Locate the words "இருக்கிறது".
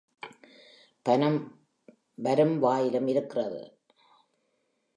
3.07-3.61